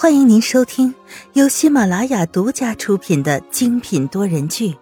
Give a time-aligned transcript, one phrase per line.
[0.00, 0.94] 欢迎您收听
[1.34, 4.70] 由喜马拉雅独家出品的精品多人剧《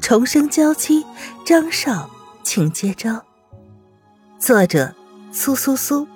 [0.00, 1.04] 重生娇妻》，
[1.46, 2.10] 张少，
[2.42, 3.24] 请接招。
[4.40, 4.92] 作者：
[5.30, 6.08] 苏苏苏，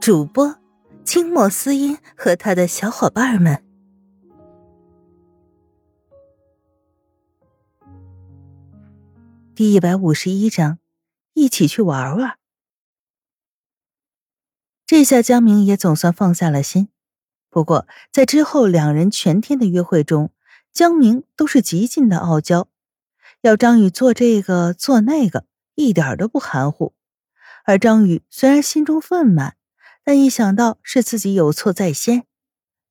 [0.00, 0.56] 主播：
[1.04, 3.62] 清末思音和他的小伙伴们。
[9.54, 10.78] 第一百五十一章，
[11.34, 12.38] 一起去玩玩。
[14.86, 16.88] 这下江明也总算放下了心。
[17.56, 20.30] 不过，在之后两人全天的约会中，
[20.74, 22.68] 江明都是极尽的傲娇，
[23.40, 26.92] 要张宇做这个做那个，一点都不含糊。
[27.64, 29.52] 而张宇虽然心中愤懑，
[30.04, 32.24] 但一想到是自己有错在先，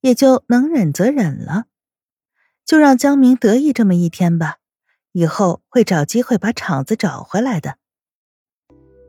[0.00, 1.66] 也就能忍则忍了。
[2.64, 4.56] 就让江明得意这么一天吧，
[5.12, 7.76] 以后会找机会把场子找回来的。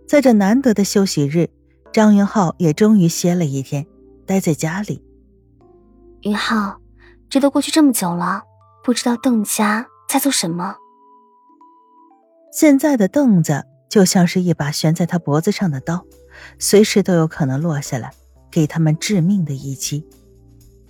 [0.08, 1.50] 在这难得的休息日，
[1.92, 3.88] 张云浩也终于歇了一天，
[4.28, 5.02] 待在家里。
[6.28, 6.82] 云浩，
[7.30, 8.44] 这都过去这么久了，
[8.84, 10.76] 不知道邓家在做什么。
[12.52, 16.06] 现在的凳子就像是一把悬在他脖子上的刀，
[16.60, 18.12] 随时都有可能落下来，
[18.52, 20.06] 给他们致命的一击。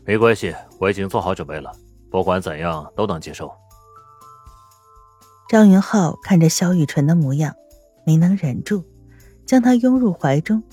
[0.06, 1.72] 没关系，我已经做好准备了，
[2.10, 3.52] 不管怎样都能接受。
[5.48, 7.54] 张云浩看着萧雨纯的模样，
[8.08, 8.84] 没能忍住，
[9.46, 10.64] 将她拥入怀中，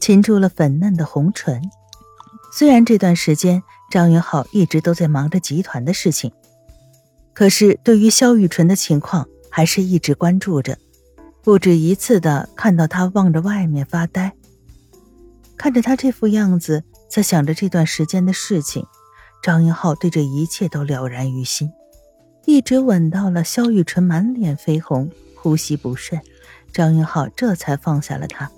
[0.00, 1.62] 擒住了粉嫩的红唇。
[2.52, 6.30] 虽然这段时间，张云浩一直都在忙着集团的事情，
[7.34, 10.78] 可是对于萧雨纯的情况，还是一直关注着，
[11.42, 14.32] 不止一次的看到他望着外面发呆。
[15.56, 18.86] 看着他这副样子，在想着这段时间的事情，
[19.42, 21.70] 张云浩对这一切都了然于心。
[22.46, 26.20] 一直吻到了萧雨纯满脸绯红、呼吸不顺，
[26.72, 28.50] 张云浩这才放下了他。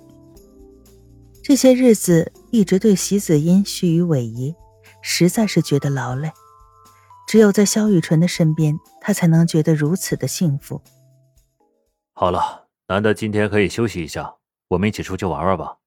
[1.43, 4.55] 这些日子一直对席子音虚与委蛇。
[5.03, 6.33] 实在是觉得劳累，
[7.27, 10.81] 只有在萧雨纯的身边，他才能觉得如此的幸福。
[12.13, 14.37] 好了，难得今天可以休息一下，
[14.69, 15.79] 我们一起出去玩玩吧。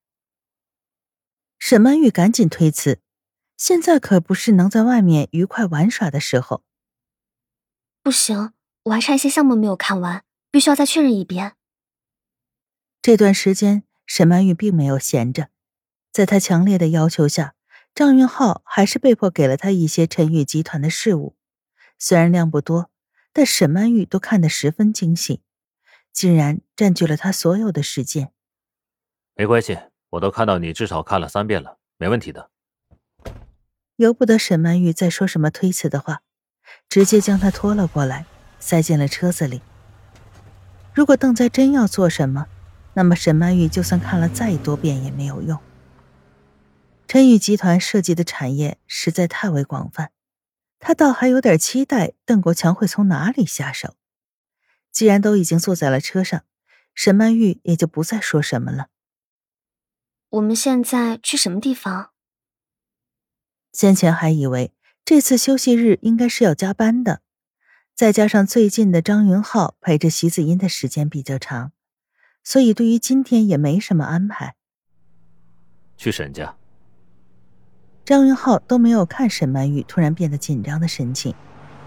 [1.57, 2.99] 沈曼玉赶紧推辞，
[3.57, 6.63] 现在可不是能在外面愉快玩耍的时候。
[8.03, 8.51] 不行，
[8.83, 11.53] 我还差一些项目没有看完，必须要再确认一遍。
[13.01, 15.49] 这段时间，沈曼玉并没有闲着，
[16.11, 17.55] 在他强烈的要求下。
[17.95, 21.37] 张云浩还是被迫给了他一些陈宇集团的事务，
[21.97, 22.91] 虽然量不多，
[23.31, 25.41] 但沈曼玉都看得十分精细，
[26.11, 28.33] 竟然占据了他所有的时间。
[29.33, 29.79] 没关系，
[30.09, 32.49] 我都看到你至少看了三遍了，没问题的。
[33.95, 36.21] 由不得沈曼玉再说什么推辞的话，
[36.89, 38.25] 直接将他拖了过来，
[38.59, 39.61] 塞进了车子里。
[40.93, 42.47] 如果邓在真要做什么，
[42.93, 45.57] 那么沈曼玉就算看了再多遍也没有用。
[47.07, 50.11] 陈宇集团涉及的产业实在太为广泛，
[50.79, 53.95] 他倒还有点期待邓国强会从哪里下手。
[54.91, 56.43] 既然都已经坐在了车上，
[56.93, 58.87] 沈曼玉也就不再说什么了。
[60.29, 62.11] 我们现在去什么地方？
[63.71, 64.73] 先前还以为
[65.03, 67.21] 这次休息日应该是要加班的，
[67.93, 71.71] 再加上最近的张云浩陪着席子音的时间比较长，
[72.43, 74.55] 所以对于今天也没什么安排。
[75.95, 76.57] 去沈家。
[78.05, 81.33] 张云浩都没有看沈曼玉突然变得紧张的神情，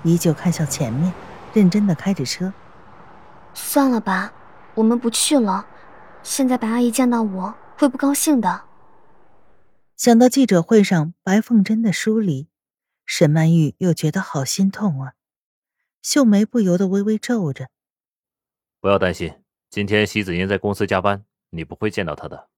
[0.02, 1.12] 依旧看向前面，
[1.54, 2.52] 认真的开着车。
[3.54, 4.32] 算了吧，
[4.74, 5.64] 我们不去了。
[6.24, 8.62] 现在白阿姨见到我会不高兴的。
[9.96, 12.48] 想到记者会上白凤珍的疏离，
[13.06, 15.12] 沈曼玉又觉得好心痛啊，
[16.02, 17.68] 秀眉不由得微微皱着。
[18.80, 19.34] 不要担心，
[19.70, 22.48] 今天席子英在公司加班，你不会见到她的。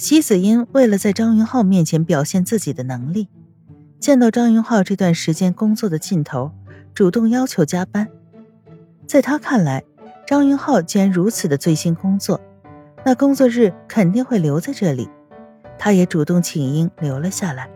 [0.00, 3.28] 席子英为了在张云浩面前表现自己的能力，
[3.98, 6.52] 见到张云浩这段时间工作的劲头，
[6.94, 8.08] 主动要求加班。
[9.06, 9.84] 在他看来，
[10.26, 12.40] 张云浩既然如此的醉心工作，
[13.04, 15.06] 那工作日肯定会留在这里。
[15.78, 17.68] 他也主动请缨留了下来。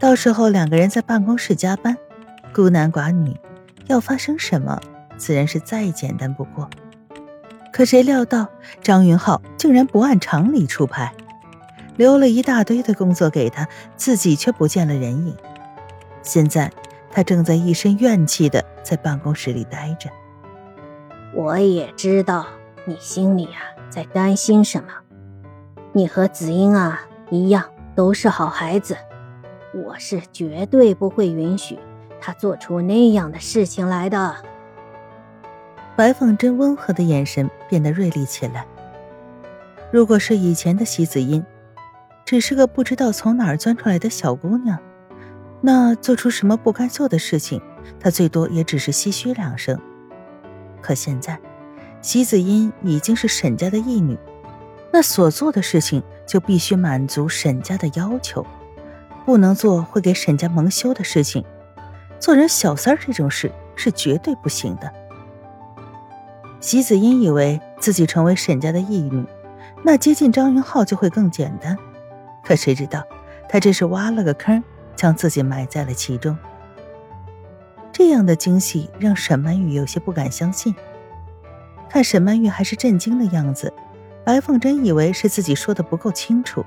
[0.00, 1.96] 到时候两个人在办公室加班，
[2.52, 3.32] 孤男寡女，
[3.86, 4.80] 要发生什么，
[5.16, 6.68] 自然是再简单不过。
[7.72, 8.48] 可谁料到
[8.82, 11.14] 张云浩竟然不按常理出牌。
[11.96, 13.66] 留了一大堆的工作给他，
[13.96, 15.36] 自己却不见了人影。
[16.22, 16.70] 现在
[17.10, 20.10] 他正在一身怨气的在办公室里待着。
[21.34, 22.46] 我也知道
[22.84, 24.88] 你心里啊在担心什么。
[25.92, 27.00] 你和子英啊
[27.30, 27.64] 一样，
[27.94, 28.96] 都是好孩子。
[29.72, 31.78] 我是绝对不会允许
[32.20, 34.36] 他做出那样的事情来的。
[35.96, 38.66] 白凤珍温和的眼神变得锐利起来。
[39.90, 41.44] 如果是以前的席子音。
[42.26, 44.76] 只是个不知道从哪儿钻出来的小姑娘，
[45.60, 47.62] 那做出什么不该做的事情，
[48.00, 49.80] 她最多也只是唏嘘两声。
[50.82, 51.38] 可现在，
[52.02, 54.18] 席子音已经是沈家的义女，
[54.92, 58.44] 那所做的事情就必须满足沈家的要求，
[59.24, 61.44] 不能做会给沈家蒙羞的事情。
[62.18, 64.92] 做人小三儿这种事是绝对不行的。
[66.58, 69.24] 席子音以为自己成为沈家的义女，
[69.84, 71.78] 那接近张云浩就会更简单。
[72.46, 73.02] 可谁知道，
[73.48, 74.62] 他这是挖了个坑，
[74.94, 76.38] 将自己埋在了其中。
[77.92, 80.72] 这样的惊喜让沈曼玉有些不敢相信。
[81.88, 83.72] 看沈曼玉还是震惊的样子，
[84.24, 86.64] 白凤珍以为是自己说的不够清楚。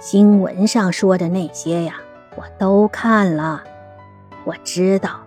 [0.00, 1.94] 新闻上说的那些呀，
[2.34, 3.62] 我都看了。
[4.44, 5.20] 我知道，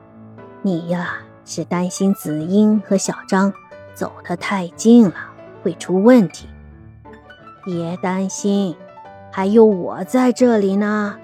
[0.62, 3.53] 你呀是担心紫英和小张
[3.94, 5.15] 走得太近了
[5.63, 6.50] 会出问题。
[7.63, 8.75] 别担心。
[9.38, 11.16] 还有我在这里呢，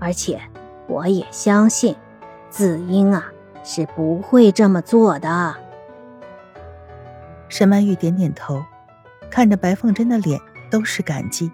[0.00, 0.40] 而且
[0.88, 1.94] 我也相信
[2.50, 3.26] 子英啊
[3.62, 5.54] 是不会这么做的。
[7.48, 8.60] 沈曼玉点点头，
[9.30, 11.48] 看着白凤珍的脸都是感激。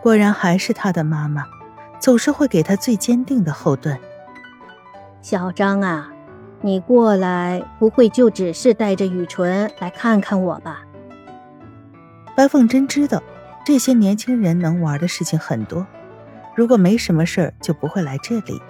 [0.00, 1.44] 果然还是她的妈妈，
[1.98, 3.98] 总是会给她最坚定的后盾。
[5.22, 6.08] 小张啊，
[6.60, 10.82] 你过来不会就只是带着雨纯来看看我吧？
[12.36, 13.20] 白凤珍知道。
[13.66, 15.84] 这些年轻人能玩的事情很多，
[16.54, 18.62] 如果没什么事儿，就不会来这里。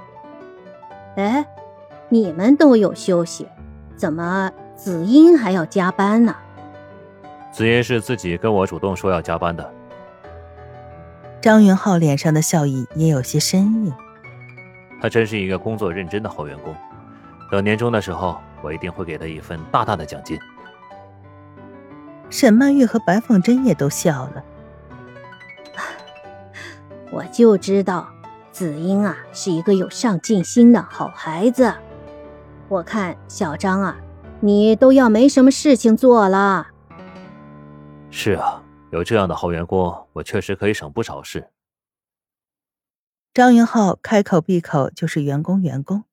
[1.16, 1.44] 哎，
[2.08, 3.46] 你们都有休息，
[3.94, 6.34] 怎么子英还要加班呢？
[7.52, 9.70] 子英是自己跟我主动说要加班的。
[11.42, 13.92] 张云浩脸上的笑意也有些深意。
[15.02, 16.74] 他真是一个工作认真的好员工，
[17.50, 20.38] 等年终的时候，我一定会给他一份大大的奖金。
[22.30, 24.42] 沈曼玉和白凤珍也都笑了。
[27.12, 28.12] 我就知道，
[28.52, 31.72] 子英啊是一个有上进心的好孩子。
[32.68, 33.96] 我看小张啊，
[34.40, 36.68] 你都要没什么事情做了。
[38.10, 41.50] 是啊，有这样的好员工，我确实可以省不少事。
[43.32, 46.04] 张云浩开口闭口就是员工，员工，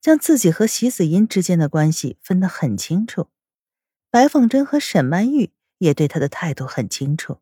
[0.00, 3.28] 将自己和席子英之间的关系分得很清楚。
[4.10, 7.38] 白凤珍和沈曼玉也对他的态度很清楚。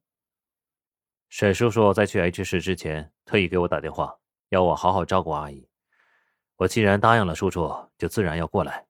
[1.32, 4.18] 沈叔叔在去 H 市之前，特意给我打电话，
[4.50, 5.66] 要我好好照顾阿姨。
[6.56, 8.86] 我既然答应了叔叔，就自然要过来。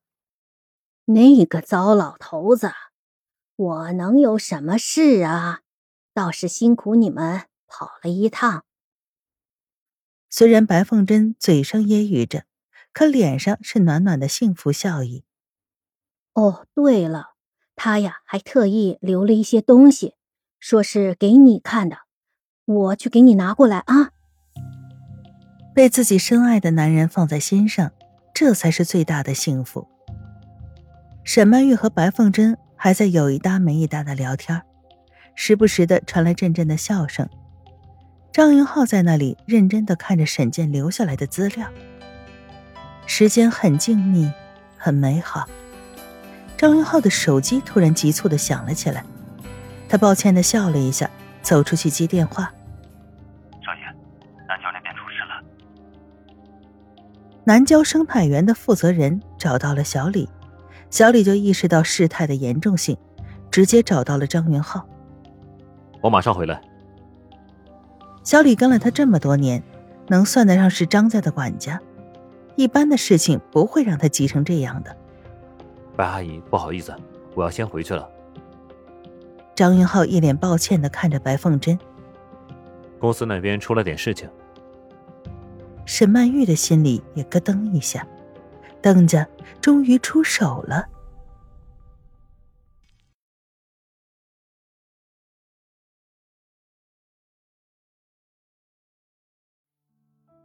[1.04, 2.72] 那个糟老头子，
[3.54, 5.60] 我能有什么事啊？
[6.12, 8.64] 倒是辛苦你们跑了一趟。
[10.28, 12.46] 虽然白凤珍嘴上揶揄着，
[12.92, 15.24] 可脸上是暖暖的幸福笑意。
[16.32, 17.34] 哦，对了，
[17.76, 20.16] 他呀还特意留了一些东西，
[20.58, 21.98] 说是给你看的。
[22.66, 24.10] 我去给你拿过来啊！
[25.74, 27.90] 被自己深爱的男人放在心上，
[28.32, 29.88] 这才是最大的幸福。
[31.24, 34.62] 沈曼玉和白凤珍还在有一搭没一搭的聊天，
[35.34, 37.28] 时不时的传来阵阵的笑声。
[38.32, 41.68] 张云浩在那里认真的看着沈健留下来的资料。
[43.06, 44.32] 时间很静谧，
[44.78, 45.48] 很美好。
[46.56, 49.04] 张云浩的手机突然急促的响了起来，
[49.88, 51.10] 他抱歉的笑了一下。
[51.42, 52.44] 走出去接电话。
[53.62, 53.84] 少爷，
[54.48, 55.42] 南郊那边出事了。
[57.44, 60.28] 南郊生态园的负责人找到了小李，
[60.90, 62.96] 小李就意识到事态的严重性，
[63.50, 64.86] 直接找到了张云浩。
[66.00, 66.60] 我马上回来。
[68.24, 69.62] 小李跟了他这么多年，
[70.06, 71.80] 能算得上是张家的管家，
[72.54, 74.96] 一般的事情不会让他急成这样的。
[75.96, 76.94] 白阿姨，不好意思，
[77.34, 78.08] 我要先回去了。
[79.54, 81.78] 张云浩一脸抱歉的看着白凤珍，
[82.98, 84.28] 公司那边出了点事情。
[85.84, 88.06] 沈曼玉的心里也咯噔一下，
[88.80, 89.26] 等着，
[89.60, 90.88] 终于出手了。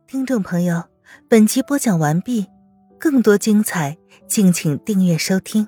[0.08, 0.84] 听众朋友，
[1.30, 2.48] 本集播讲完毕，
[2.98, 5.68] 更多精彩，敬请订阅收听。